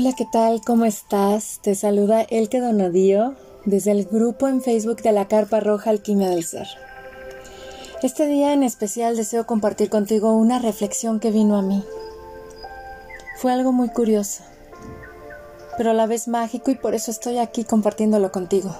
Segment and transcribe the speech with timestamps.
[0.00, 0.60] Hola, ¿qué tal?
[0.64, 1.58] ¿Cómo estás?
[1.60, 3.34] Te saluda Elke Donadío
[3.64, 6.68] desde el grupo en Facebook de la Carpa Roja Alquimia del Ser.
[8.04, 11.84] Este día en especial deseo compartir contigo una reflexión que vino a mí.
[13.38, 14.44] Fue algo muy curioso,
[15.76, 18.78] pero a la vez mágico y por eso estoy aquí compartiéndolo contigo.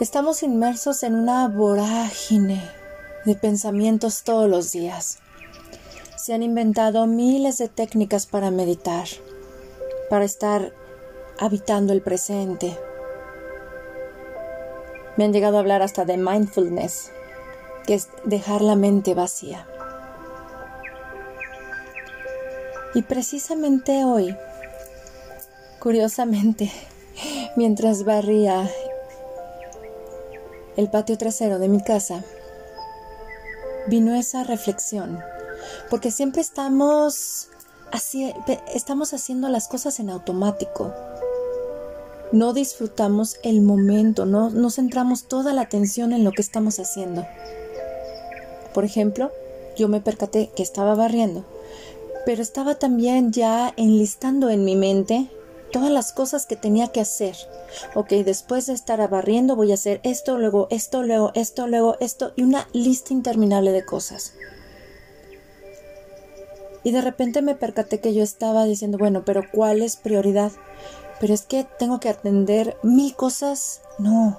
[0.00, 2.68] Estamos inmersos en una vorágine
[3.24, 5.20] de pensamientos todos los días
[6.28, 9.08] se han inventado miles de técnicas para meditar,
[10.10, 10.74] para estar
[11.38, 12.78] habitando el presente.
[15.16, 17.12] Me han llegado a hablar hasta de mindfulness,
[17.86, 19.66] que es dejar la mente vacía.
[22.92, 24.36] Y precisamente hoy,
[25.80, 26.70] curiosamente,
[27.56, 28.68] mientras barría
[30.76, 32.22] el patio trasero de mi casa,
[33.86, 35.18] vino esa reflexión
[35.90, 37.48] porque siempre estamos,
[37.92, 38.32] así,
[38.74, 40.92] estamos haciendo las cosas en automático.
[42.30, 47.26] No disfrutamos el momento, no, no centramos toda la atención en lo que estamos haciendo.
[48.74, 49.32] Por ejemplo,
[49.76, 51.44] yo me percaté que estaba barriendo,
[52.26, 55.30] pero estaba también ya enlistando en mi mente
[55.72, 57.36] todas las cosas que tenía que hacer.
[57.94, 62.32] Ok, después de estar barriendo voy a hacer esto, luego esto, luego esto, luego esto
[62.36, 64.34] y una lista interminable de cosas.
[66.84, 70.52] Y de repente me percaté que yo estaba diciendo, bueno, pero ¿cuál es prioridad?
[71.20, 73.82] Pero es que tengo que atender mil cosas.
[73.98, 74.38] No.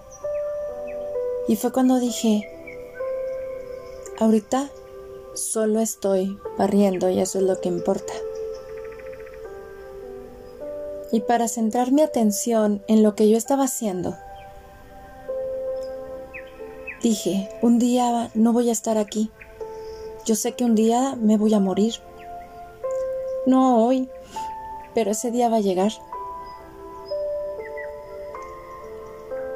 [1.47, 2.49] Y fue cuando dije,
[4.19, 4.69] ahorita
[5.33, 8.13] solo estoy barriendo y eso es lo que importa.
[11.11, 14.15] Y para centrar mi atención en lo que yo estaba haciendo,
[17.01, 19.31] dije, un día no voy a estar aquí.
[20.25, 21.95] Yo sé que un día me voy a morir.
[23.49, 24.07] No hoy,
[24.93, 25.91] pero ese día va a llegar.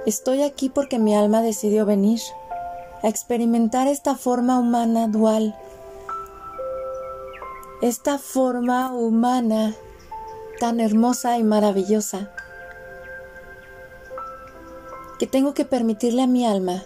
[0.08, 2.20] Estoy aquí porque mi alma decidió venir
[3.04, 5.56] a experimentar esta forma humana dual,
[7.84, 9.76] esta forma humana
[10.60, 12.32] tan hermosa y maravillosa,
[15.20, 16.82] que tengo que permitirle a mi alma,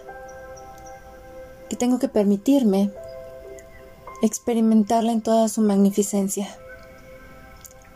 [1.70, 2.92] que tengo que permitirme
[4.20, 6.54] experimentarla en toda su magnificencia.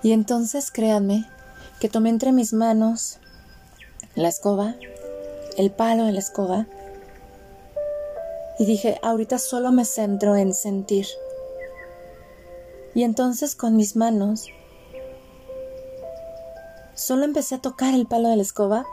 [0.03, 1.29] Y entonces créanme
[1.81, 3.19] que tomé entre mis manos
[4.15, 4.75] la escoba,
[5.57, 6.67] el palo de la escoba,
[8.59, 11.07] y dije, ahorita solo me centro en sentir.
[12.95, 14.47] Y entonces con mis manos
[16.95, 18.85] solo empecé a tocar el palo de la escoba,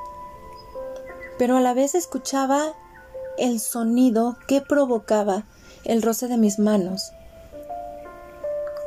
[1.38, 2.74] pero a la vez escuchaba
[3.38, 5.46] el sonido que provocaba
[5.86, 7.12] el roce de mis manos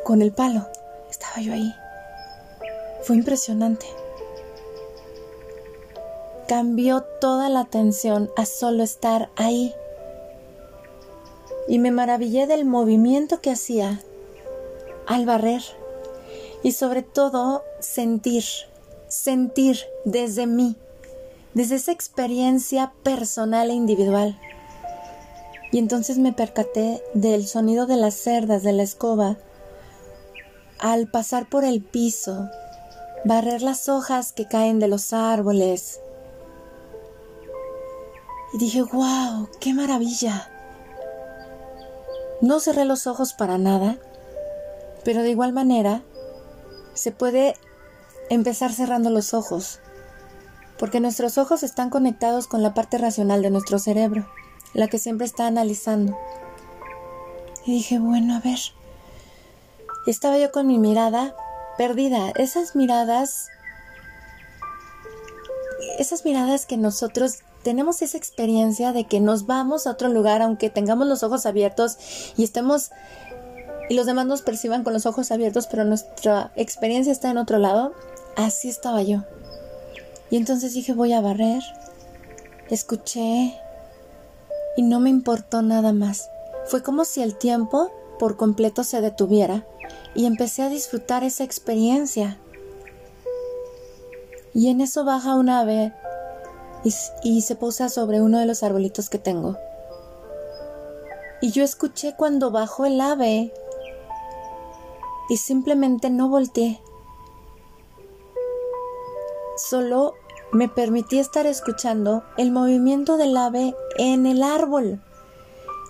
[0.05, 0.69] con el palo.
[1.11, 1.73] Estaba yo ahí.
[3.03, 3.87] Fue impresionante.
[6.47, 9.75] Cambió toda la atención a solo estar ahí.
[11.69, 14.01] Y me maravillé del movimiento que hacía
[15.07, 15.63] al barrer.
[16.63, 18.45] Y sobre todo sentir,
[19.09, 20.77] sentir desde mí,
[21.55, 24.39] desde esa experiencia personal e individual.
[25.73, 29.39] Y entonces me percaté del sonido de las cerdas de la escoba
[30.79, 32.51] al pasar por el piso,
[33.25, 36.01] barrer las hojas que caen de los árboles.
[38.53, 40.51] Y dije, wow, qué maravilla.
[42.41, 43.99] No cerré los ojos para nada,
[45.05, 46.03] pero de igual manera
[46.95, 47.55] se puede
[48.29, 49.81] empezar cerrando los ojos,
[50.79, 54.29] porque nuestros ojos están conectados con la parte racional de nuestro cerebro,
[54.75, 56.19] la que siempre está analizando.
[57.65, 58.59] Y dije, bueno, a ver.
[60.07, 61.37] estaba yo con mi mirada
[61.77, 62.33] perdida.
[62.37, 63.49] Esas miradas,
[65.99, 70.71] esas miradas que nosotros tenemos esa experiencia de que nos vamos a otro lugar aunque
[70.71, 71.97] tengamos los ojos abiertos
[72.37, 72.91] y estemos
[73.89, 77.59] y los demás nos perciban con los ojos abiertos, pero nuestra experiencia está en otro
[77.59, 77.93] lado.
[78.37, 79.25] Así estaba yo.
[80.31, 81.63] Y entonces dije, voy a barrer.
[82.71, 83.55] Escuché
[84.77, 86.31] y no me importó nada más.
[86.65, 89.67] Fue como si el tiempo por completo se detuviera
[90.15, 92.39] y empecé a disfrutar esa experiencia.
[94.55, 95.93] Y en eso baja un ave
[97.23, 99.57] y, se posa sobre uno de los arbolitos que tengo.
[101.41, 103.53] Y yo escuché cuando bajó el ave
[105.29, 106.81] y simplemente no volteé.
[109.57, 110.15] Solo
[110.53, 115.03] me permití estar escuchando el movimiento del ave en el árbol.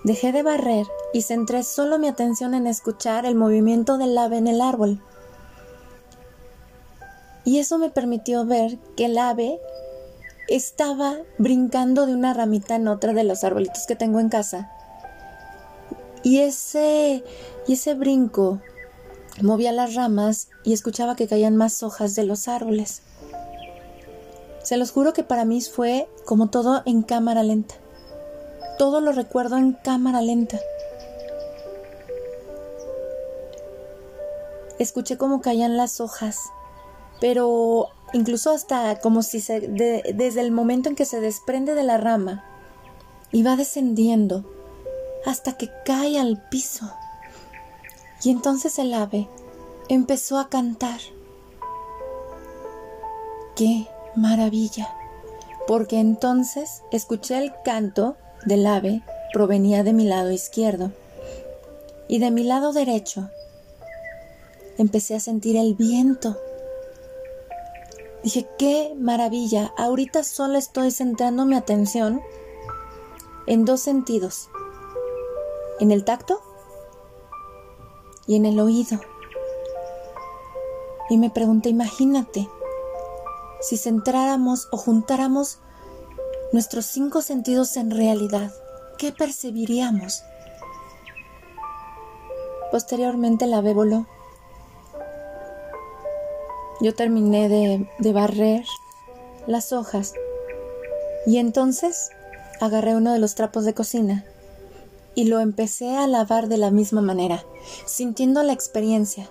[0.05, 4.47] Dejé de barrer y centré solo mi atención en escuchar el movimiento del ave en
[4.47, 5.01] el árbol.
[7.45, 9.59] Y eso me permitió ver que el ave
[10.49, 14.71] estaba brincando de una ramita en otra de los arbolitos que tengo en casa.
[16.23, 17.25] Y ese,
[17.67, 18.61] y ese brinco
[19.41, 23.03] movía las ramas y escuchaba que caían más hojas de los árboles.
[24.63, 27.75] Se los juro que para mí fue como todo en cámara lenta.
[28.79, 30.61] Todo lo recuerdo en cámara lenta.
[34.83, 36.41] Escuché cómo caían las hojas,
[37.21, 41.99] pero incluso hasta como si se, desde el momento en que se desprende de la
[41.99, 42.45] rama
[43.31, 44.45] y va descendiendo
[45.25, 46.93] hasta que cae al piso.
[48.25, 49.29] Y entonces el ave
[49.89, 50.99] empezó a cantar.
[53.55, 53.87] ¡Qué
[54.17, 54.93] maravilla!
[55.69, 59.03] Porque entonces escuché el canto del ave
[59.33, 60.91] provenía de mi lado izquierdo
[62.09, 63.31] y de mi lado derecho
[64.79, 66.37] empecé a sentir el viento.
[68.23, 72.23] Dije, qué maravilla, ahorita solo estoy centrando mi atención
[73.47, 74.49] en dos sentidos,
[75.81, 76.41] en el tacto
[78.27, 79.01] y en el oído.
[81.11, 82.49] Y me pregunté, imagínate,
[83.61, 85.59] si centráramos o juntáramos
[86.53, 88.53] nuestros cinco sentidos en realidad,
[88.99, 90.23] ¿qué percibiríamos?
[92.71, 94.07] Posteriormente la ave voló.
[96.81, 98.65] Yo terminé de, de barrer
[99.47, 100.15] las hojas.
[101.27, 102.11] Y entonces
[102.61, 104.25] agarré uno de los trapos de cocina
[105.15, 107.45] y lo empecé a lavar de la misma manera,
[107.87, 109.29] sintiendo la experiencia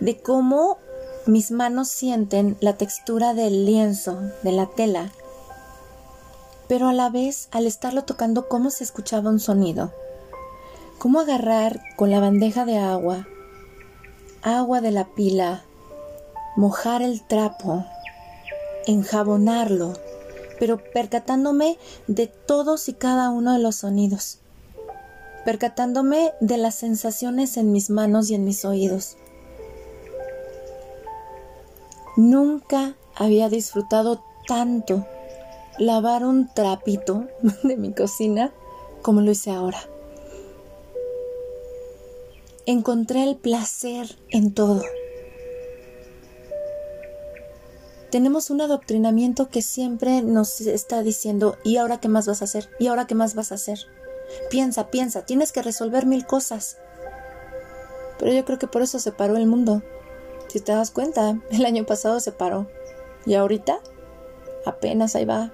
[0.00, 0.78] de cómo
[1.26, 5.12] mis manos sienten la textura del lienzo, de la tela,
[6.68, 9.92] pero a la vez al estarlo tocando cómo se escuchaba un sonido,
[10.98, 13.26] cómo agarrar con la bandeja de agua,
[14.42, 15.64] agua de la pila,
[16.56, 17.84] mojar el trapo,
[18.86, 19.94] enjabonarlo,
[20.58, 24.38] pero percatándome de todos y cada uno de los sonidos,
[25.44, 29.16] percatándome de las sensaciones en mis manos y en mis oídos.
[32.16, 35.06] Nunca había disfrutado tanto
[35.78, 37.28] lavar un trapito
[37.62, 38.52] de mi cocina
[39.02, 39.78] como lo hice ahora.
[42.70, 44.82] Encontré el placer en todo.
[48.10, 52.68] tenemos un adoctrinamiento que siempre nos está diciendo, ¿y ahora qué más vas a hacer?
[52.78, 53.78] ¿Y ahora qué más vas a hacer?
[54.50, 56.76] Piensa, piensa, tienes que resolver mil cosas.
[58.18, 59.82] Pero yo creo que por eso se paró el mundo.
[60.48, 62.66] Si te das cuenta, el año pasado se paró.
[63.24, 63.78] Y ahorita,
[64.66, 65.52] apenas ahí va.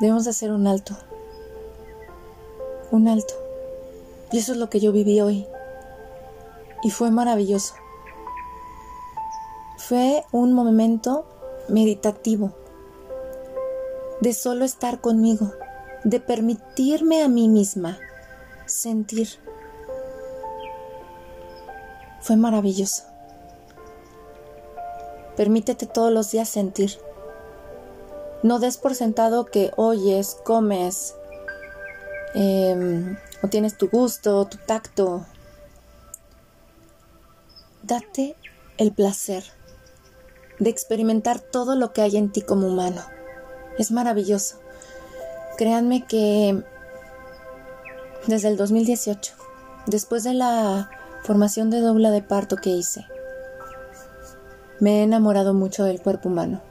[0.00, 0.96] Debemos de hacer un alto.
[2.94, 3.34] Un alto.
[4.30, 5.48] Y eso es lo que yo viví hoy.
[6.84, 7.74] Y fue maravilloso.
[9.78, 11.26] Fue un momento
[11.68, 12.52] meditativo,
[14.20, 15.50] de solo estar conmigo,
[16.04, 17.98] de permitirme a mí misma
[18.64, 19.28] sentir.
[22.20, 23.02] Fue maravilloso.
[25.36, 26.96] Permítete todos los días sentir.
[28.44, 31.16] No des por sentado que oyes, comes,
[32.34, 35.24] em, o tienes tu gusto, tu tacto.
[37.82, 38.36] Date
[38.78, 39.44] el placer
[40.58, 43.02] de experimentar todo lo que hay en ti como humano.
[43.78, 44.60] Es maravilloso.
[45.56, 46.62] Créanme que
[48.26, 49.34] desde el 2018,
[49.86, 50.90] después de la
[51.22, 53.06] formación de dobla de parto que hice,
[54.80, 56.62] me he enamorado mucho del cuerpo humano.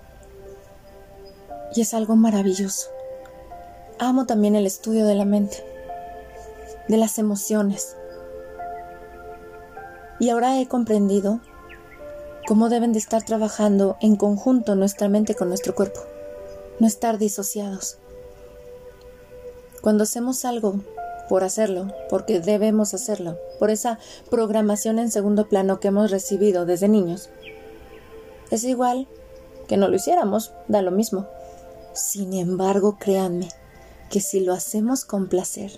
[1.76, 2.93] Y es algo maravilloso.
[4.00, 5.64] Amo también el estudio de la mente,
[6.88, 7.96] de las emociones.
[10.20, 11.42] Y ahora he comprendido
[12.48, 16.02] cómo deben de estar trabajando en conjunto nuestra mente con nuestro cuerpo,
[16.80, 17.98] no estar disociados.
[19.82, 20.80] Cuando hacemos algo
[21.30, 26.90] por hacerlo, porque debemos hacerlo, por esa programación en segundo plano que hemos recibido desde
[26.90, 27.30] niños,
[28.50, 29.08] es igual
[29.68, 31.28] que no lo hiciéramos, da lo mismo.
[31.94, 33.50] Sin embargo, créanme
[34.14, 35.72] que si lo hacemos con placer,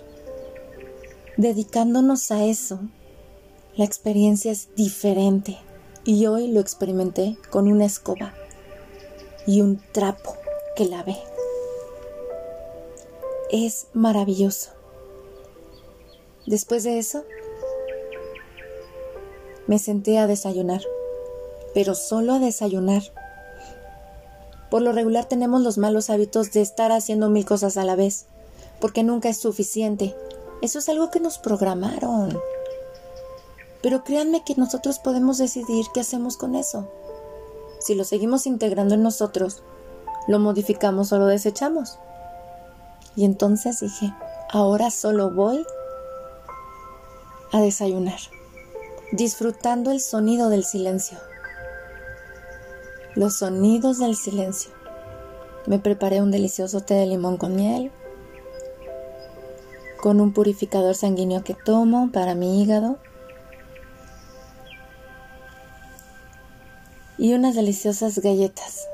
[1.38, 2.80] dedicándonos a eso,
[3.76, 5.56] la experiencia es diferente
[6.04, 8.34] y hoy lo experimenté con una escoba
[9.46, 10.36] y un trapo
[10.76, 11.16] que lavé.
[13.50, 14.72] Es maravilloso.
[16.44, 17.24] Después de eso,
[19.66, 20.82] me senté a desayunar,
[21.72, 23.02] pero solo a desayunar.
[24.70, 28.26] Por lo regular tenemos los malos hábitos de estar haciendo mil cosas a la vez,
[28.80, 30.16] porque nunca es suficiente.
[30.62, 32.38] Eso es algo que nos programaron.
[33.82, 36.88] Pero créanme que nosotros podemos decidir qué hacemos con eso.
[37.78, 39.62] Si lo seguimos integrando en nosotros,
[40.26, 41.98] lo modificamos o lo desechamos.
[43.14, 44.12] Y entonces dije,
[44.50, 45.64] ahora solo voy
[47.52, 48.18] a desayunar,
[49.12, 51.18] disfrutando el sonido del silencio.
[53.16, 54.70] Los sonidos del silencio.
[55.66, 57.90] Me preparé un delicioso té de limón con miel,
[60.02, 62.98] con un purificador sanguíneo que tomo para mi hígado
[67.16, 68.86] y unas deliciosas galletas.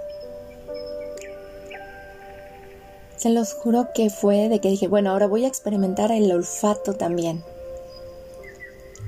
[3.17, 6.95] Se los juro que fue de que dije, bueno, ahora voy a experimentar el olfato
[6.95, 7.43] también.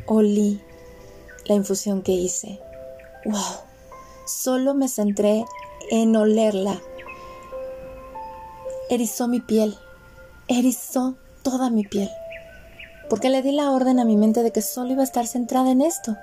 [0.07, 0.61] Olí
[1.47, 2.61] la infusión que hice.
[3.25, 3.64] ¡Wow!
[4.25, 5.45] Solo me centré
[5.91, 6.81] en olerla.
[8.89, 9.77] Erizó mi piel.
[10.49, 12.11] Erizó toda mi piel.
[13.11, 15.71] Porque le di la orden a mi mente de que solo iba a estar centrada
[15.71, 16.17] en esto.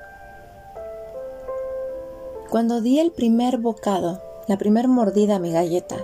[2.49, 5.97] Cuando di el primer bocado, la primer mordida a mi galleta,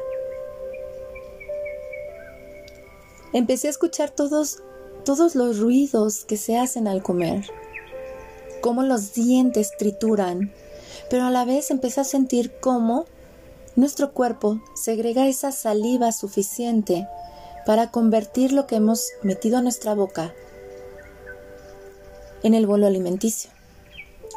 [3.34, 4.63] empecé a escuchar todos,
[5.04, 7.46] todos los ruidos que se hacen al comer,
[8.62, 10.54] cómo los dientes trituran,
[11.10, 13.06] pero a la vez empecé a sentir cómo
[13.76, 17.08] nuestro cuerpo segrega esa saliva suficiente
[17.66, 20.34] para convertir lo que hemos metido a nuestra boca
[22.44, 23.52] en el bolo alimenticio.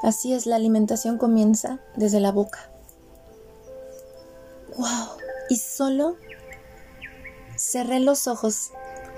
[0.03, 2.71] Así es, la alimentación comienza desde la boca.
[4.77, 5.19] ¡Wow!
[5.49, 6.17] Y solo
[7.57, 8.71] cerré los ojos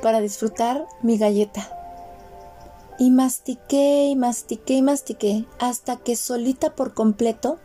[0.02, 1.81] para disfrutar mi galleta.
[3.02, 7.58] Y mastiqué y mastiqué y mastiqué hasta que solita por completo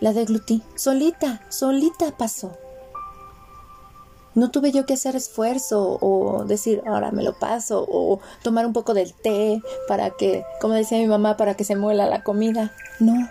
[0.00, 0.60] la deglutí.
[0.74, 2.50] Solita, solita pasó.
[4.34, 8.72] No tuve yo que hacer esfuerzo o decir, ahora me lo paso, o tomar un
[8.72, 12.74] poco del té para que, como decía mi mamá, para que se muela la comida.
[12.98, 13.30] No.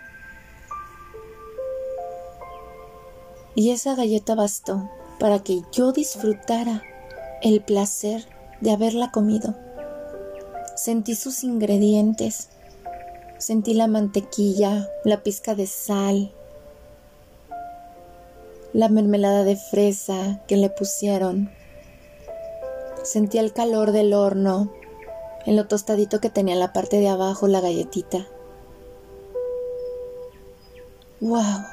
[3.56, 6.82] Y esa galleta bastó para que yo disfrutara
[7.42, 8.26] el placer
[8.62, 9.65] de haberla comido.
[10.76, 12.50] Sentí sus ingredientes,
[13.38, 16.34] sentí la mantequilla, la pizca de sal,
[18.74, 21.50] la mermelada de fresa que le pusieron.
[23.04, 24.70] Sentí el calor del horno,
[25.46, 28.28] en lo tostadito que tenía en la parte de abajo la galletita.
[31.22, 31.64] ¡Wow!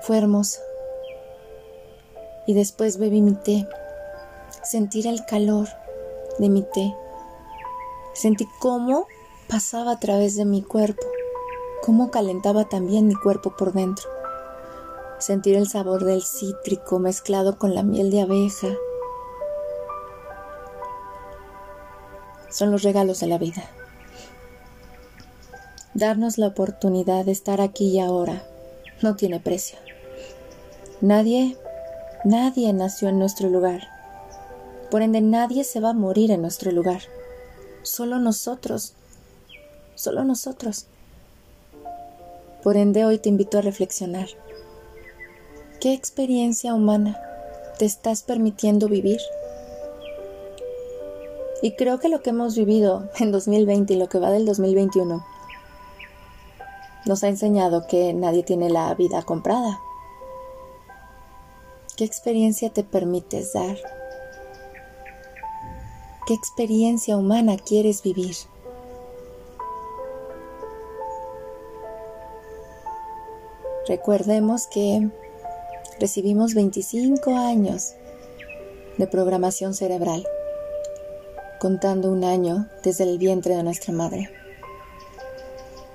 [0.00, 0.60] Fue hermoso.
[2.46, 3.68] Y después bebí mi té.
[4.62, 5.68] Sentir el calor
[6.38, 6.94] de mi té.
[8.20, 9.06] Sentí cómo
[9.48, 11.06] pasaba a través de mi cuerpo,
[11.82, 14.18] cómo calentaba también mi cuerpo por dentro
[15.18, 18.68] sentir el sabor del cítrico mezclado con la miel de abeja.
[22.50, 23.62] Son los regalos de la vida.
[25.94, 28.42] Darnos la oportunidad de estar aquí y ahora
[29.02, 29.78] no tiene precio.
[31.00, 31.56] Nadie,
[32.24, 33.82] nadie nació en nuestro lugar.
[34.90, 37.02] Por ende, nadie se va a morir en nuestro lugar.
[37.82, 38.94] Solo nosotros.
[39.94, 40.86] Solo nosotros.
[42.62, 44.28] Por ende, hoy te invito a reflexionar.
[45.80, 47.20] ¿Qué experiencia humana
[47.78, 49.20] te estás permitiendo vivir?
[51.62, 55.24] Y creo que lo que hemos vivido en 2020 y lo que va del 2021
[57.06, 59.80] nos ha enseñado que nadie tiene la vida comprada.
[61.96, 63.76] ¿Qué experiencia te permites dar?
[66.28, 68.36] ¿Qué experiencia humana quieres vivir?
[73.86, 75.08] Recordemos que
[75.98, 77.94] recibimos 25 años
[78.98, 80.28] de programación cerebral,
[81.60, 84.28] contando un año desde el vientre de nuestra madre.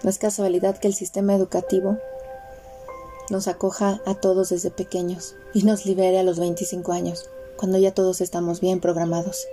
[0.02, 2.00] No es casualidad que el sistema educativo
[3.30, 7.94] nos acoja a todos desde pequeños y nos libere a los 25 años, cuando ya
[7.94, 9.46] todos estamos bien programados.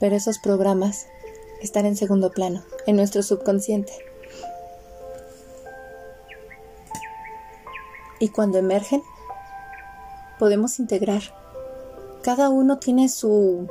[0.00, 1.06] Pero esos programas
[1.62, 4.10] están en segundo plano, en nuestro subconsciente.
[8.20, 9.02] y cuando emergen,
[10.38, 11.22] podemos integrar.
[12.22, 13.66] Cada uno tiene su,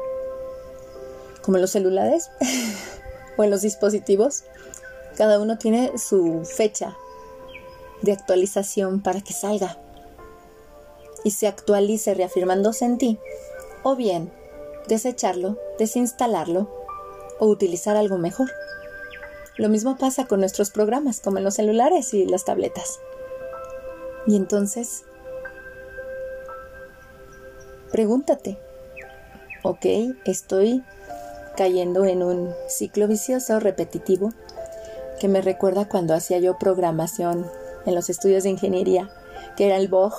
[1.44, 2.32] como en los celulares
[3.38, 4.44] o en los dispositivos,
[5.16, 6.98] cada uno tiene su fecha
[8.02, 9.78] de actualización para que salga
[11.24, 13.20] y se actualice reafirmándose en ti,
[13.84, 14.32] o bien
[14.88, 16.70] desecharlo, desinstalarlo
[17.40, 18.52] o utilizar algo mejor.
[19.58, 23.00] Lo mismo pasa con nuestros programas, como en los celulares y las tabletas.
[24.28, 25.06] Y entonces,
[27.92, 28.60] pregúntate,
[29.64, 29.86] ok,
[30.26, 30.84] estoy
[31.58, 34.34] cayendo en un ciclo vicioso repetitivo
[35.20, 37.46] que me recuerda cuando hacía yo programación
[37.86, 39.10] en los estudios de ingeniería,
[39.58, 40.14] que era el BOG,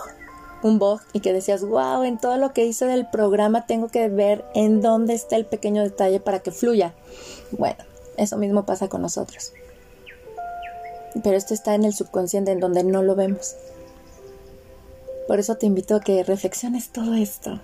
[0.62, 4.09] un BOG, y que decías, wow, en todo lo que hice del programa tengo que
[4.09, 6.95] ver en dónde está el pequeño detalle para que fluya.
[7.52, 7.79] Bueno,
[8.17, 9.52] eso mismo pasa con nosotros.
[11.23, 13.57] Pero esto está en el subconsciente, en donde no lo vemos.
[15.26, 17.61] Por eso te invito a que reflexiones todo esto.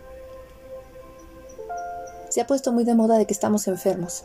[2.29, 4.25] Se ha puesto muy de moda de que estamos enfermos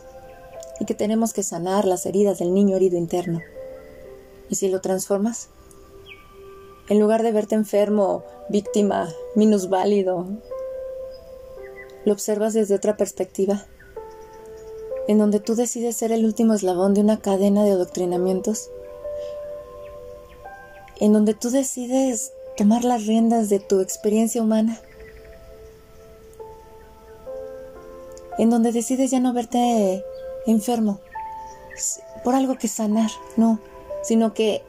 [0.80, 3.40] y que tenemos que sanar las heridas del niño herido interno.
[4.48, 5.48] ¿Y si lo transformas?
[6.88, 10.26] En lugar de verte enfermo, víctima, minusválido,
[12.04, 13.66] lo observas desde otra perspectiva,
[15.06, 18.70] en donde tú decides ser el último eslabón de una cadena de adoctrinamientos,
[20.98, 24.80] en donde tú decides tomar las riendas de tu experiencia humana,
[28.38, 30.04] en donde decides ya no verte
[30.46, 31.00] enfermo
[32.24, 33.60] por algo que sanar, no,
[34.02, 34.62] sino que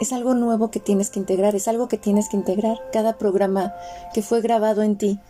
[0.00, 2.78] es algo nuevo que tienes que integrar, es algo que tienes que integrar.
[2.92, 3.74] Cada programa
[4.14, 5.20] que fue grabado en ti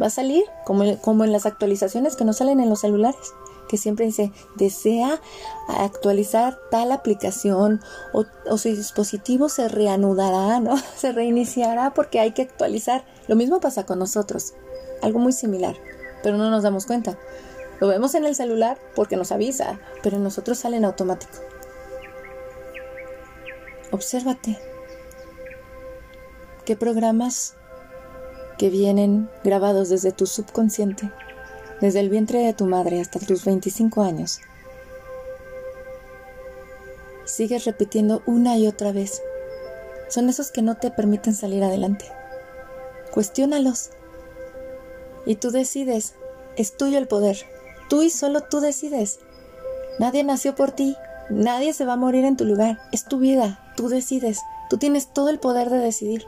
[0.00, 3.34] va a salir como, como en las actualizaciones que no salen en los celulares
[3.68, 5.20] que siempre dice desea
[5.68, 7.80] actualizar tal aplicación
[8.12, 10.76] o, o, su dispositivo se reanudará, ¿no?
[10.96, 13.04] Se reiniciará porque hay que actualizar.
[13.28, 14.54] Lo mismo pasa con nosotros,
[15.02, 15.76] algo muy similar,
[16.24, 17.16] pero no nos damos cuenta.
[17.78, 21.38] Lo vemos en el celular porque nos avisa, pero en nosotros sale en automático.
[23.92, 24.58] Obsérvate.
[26.64, 27.54] ¿Qué programas
[28.58, 31.10] que vienen grabados desde tu subconsciente
[31.80, 34.40] desde el vientre de tu madre hasta tus 25 años.
[37.24, 39.22] Sigues repitiendo una y otra vez.
[40.08, 42.06] Son esos que no te permiten salir adelante.
[43.12, 43.90] Cuestiónalos.
[45.26, 46.14] Y tú decides.
[46.56, 47.38] Es tuyo el poder.
[47.88, 49.20] Tú y solo tú decides.
[49.98, 50.96] Nadie nació por ti.
[51.30, 52.80] Nadie se va a morir en tu lugar.
[52.92, 53.72] Es tu vida.
[53.76, 54.40] Tú decides.
[54.68, 56.26] Tú tienes todo el poder de decidir.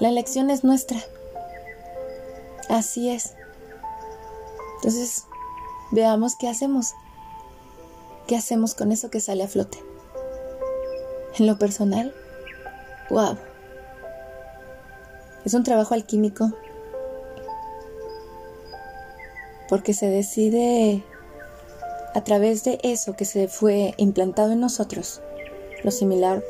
[0.00, 0.98] La elección es nuestra.
[2.68, 3.34] Así es.
[4.76, 5.24] Entonces,
[5.92, 6.94] veamos qué hacemos.
[8.26, 9.78] ¿Qué hacemos con eso que sale a flote?
[11.38, 12.14] En lo personal,
[13.10, 13.38] wow.
[15.44, 16.52] Es un trabajo alquímico
[19.68, 21.02] porque se decide
[22.14, 25.22] a través de eso que se fue implantado en nosotros.
[25.82, 26.42] Lo similar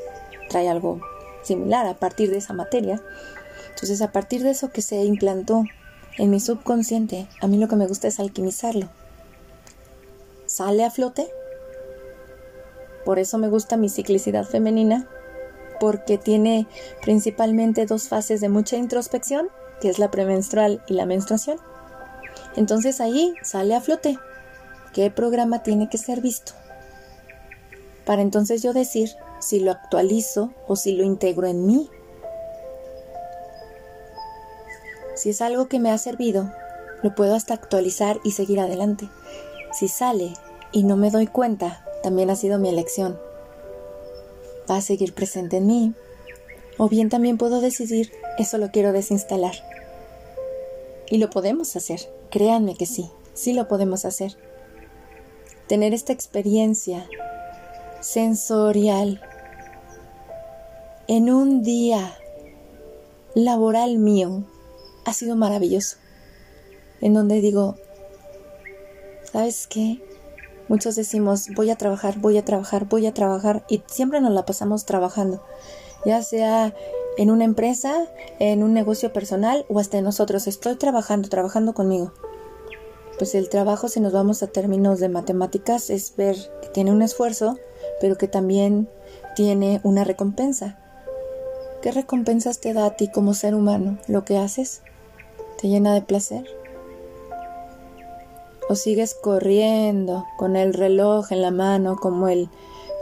[0.49, 1.01] trae algo
[1.43, 3.03] similar a partir de esa materia.
[3.71, 5.65] Entonces, a partir de eso que se implantó
[6.19, 8.89] en mi subconsciente, a mí lo que me gusta es alquimizarlo.
[10.47, 11.29] Sale a flote.
[13.05, 15.09] Por eso me gusta mi ciclicidad femenina,
[15.81, 16.69] porque tiene
[17.03, 19.49] principalmente dos fases de mucha introspección,
[19.81, 21.59] que es la premenstrual y la menstruación.
[22.55, 24.19] Entonces ahí sale a flote
[24.93, 26.53] qué programa tiene que ser visto.
[28.05, 31.91] Para entonces yo decir si lo actualizo o si lo integro en mí
[35.23, 36.51] Si es algo que me ha servido,
[37.05, 39.09] lo puedo hasta actualizar y seguir adelante.
[39.73, 40.33] Si sale
[40.73, 43.21] y no me doy cuenta, también ha sido mi elección.
[44.69, 45.95] Va a seguir presente en mí.
[46.77, 49.55] O bien también puedo decidir, eso lo quiero desinstalar.
[51.09, 52.01] Y lo podemos hacer,
[52.31, 54.37] créanme que sí, sí lo podemos hacer.
[55.73, 57.09] Tener esta experiencia
[58.01, 59.23] sensorial
[61.09, 62.15] en un día
[63.35, 64.45] laboral mío
[65.07, 65.97] ha sido maravilloso.
[67.01, 67.77] En donde digo,
[69.33, 70.05] ¿sabes qué?
[70.69, 74.45] Muchos decimos, voy a trabajar, voy a trabajar, voy a trabajar y siempre nos la
[74.45, 75.43] pasamos trabajando,
[76.05, 76.75] ya sea
[77.17, 77.95] en una empresa,
[78.41, 80.47] en un negocio personal o hasta en nosotros.
[80.47, 82.13] Estoy trabajando, trabajando conmigo.
[83.23, 87.03] Pues el trabajo, si nos vamos a términos de matemáticas, es ver que tiene un
[87.03, 87.57] esfuerzo,
[88.01, 88.89] pero que también
[89.37, 90.81] tiene una recompensa.
[91.83, 94.83] ¿Qué recompensas te da a ti como ser humano lo que haces?
[95.57, 96.45] ¿Te llena de placer?
[98.69, 102.49] ¿O sigues corriendo con el reloj en la mano como el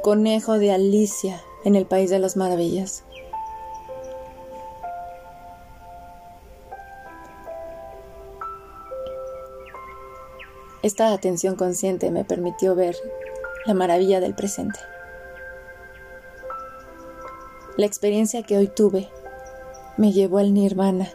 [0.02, 3.04] conejo de Alicia en el País de las Maravillas?
[10.82, 12.96] Esta atención consciente me permitió ver
[13.66, 14.78] la maravilla del presente.
[17.76, 19.10] La experiencia que hoy tuve
[19.98, 21.10] me llevó al nirvana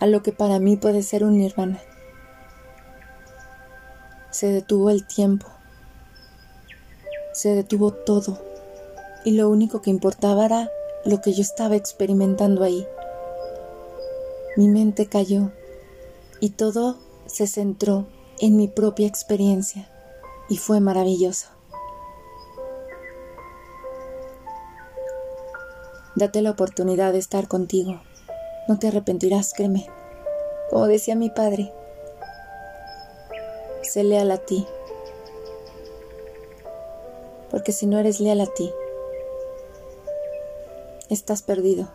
[0.00, 1.80] a lo que para mí puede ser un nirvana.
[4.30, 5.46] Se detuvo el tiempo,
[7.32, 8.42] se detuvo todo,
[9.24, 10.70] y lo único que importaba era
[11.04, 12.86] lo que yo estaba experimentando ahí.
[14.56, 15.50] mi mente cayó
[16.40, 18.06] y todo se centró
[18.40, 19.88] en mi propia experiencia
[20.48, 21.48] y fue maravilloso.
[26.14, 28.00] Date la oportunidad de estar contigo.
[28.68, 29.86] No te arrepentirás, créeme.
[30.70, 31.72] Como decía mi padre,
[33.82, 34.66] sé leal a ti.
[37.50, 38.72] Porque si no eres leal a ti,
[41.10, 41.88] estás perdido.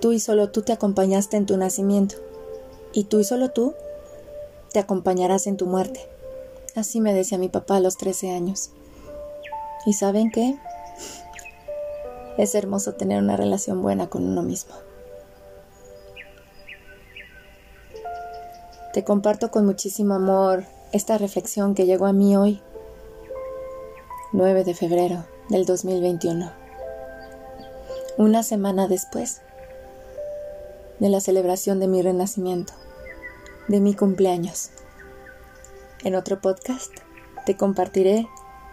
[0.00, 2.16] Tú y solo tú te acompañaste en tu nacimiento,
[2.92, 3.74] y tú y solo tú
[4.72, 6.08] te acompañarás en tu muerte.
[6.76, 8.70] Así me decía mi papá a los 13 años.
[9.86, 10.56] ¿Y saben qué?
[12.36, 14.74] Es hermoso tener una relación buena con uno mismo.
[18.92, 22.62] Te comparto con muchísimo amor esta reflexión que llegó a mí hoy,
[24.32, 26.52] 9 de febrero del 2021,
[28.16, 29.42] una semana después
[31.00, 32.72] de la celebración de mi renacimiento,
[33.68, 34.70] de mi cumpleaños.
[36.04, 36.92] En otro podcast
[37.46, 38.28] te compartiré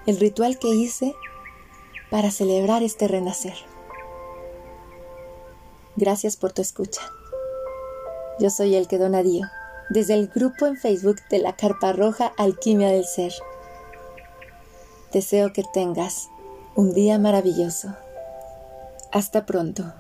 [0.06, 1.16] el ritual que hice
[2.10, 3.56] para celebrar este renacer.
[5.96, 7.02] Gracias por tu escucha.
[8.40, 9.48] Yo soy el que donadío,
[9.90, 13.34] desde el grupo en Facebook de la Carpa Roja Alquimia del Ser.
[15.14, 16.30] Deseo que tengas
[16.76, 17.96] un día maravilloso.
[19.12, 19.94] Hasta pronto.